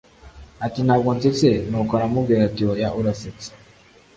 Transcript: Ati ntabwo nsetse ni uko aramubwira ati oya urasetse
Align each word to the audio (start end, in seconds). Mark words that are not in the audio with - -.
Ati 0.65 0.79
ntabwo 0.83 1.09
nsetse 1.17 1.47
ni 1.69 1.75
uko 1.81 1.91
aramubwira 1.95 2.41
ati 2.49 2.61
oya 2.71 2.89
urasetse 2.99 3.49